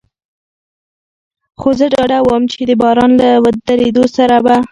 خو 1.59 1.69
زه 1.79 1.85
ډاډه 1.93 2.19
ووم، 2.21 2.43
چې 2.51 2.61
د 2.69 2.71
باران 2.81 3.11
له 3.43 3.49
درېدو 3.67 4.03
سره 4.15 4.35
به. 4.43 4.55